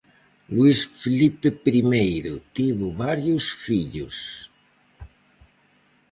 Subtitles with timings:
[0.55, 4.17] Luís Filipe Primeiro tivo varios fillos.